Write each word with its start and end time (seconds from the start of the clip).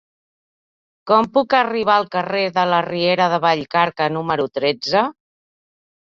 Com 1.11 1.27
puc 1.35 1.55
arribar 1.57 1.97
al 1.97 2.07
carrer 2.15 2.41
de 2.57 2.65
la 2.71 2.81
Riera 2.87 3.29
de 3.35 3.39
Vallcarca 3.45 4.09
número 4.17 4.49
tretze? 4.61 5.07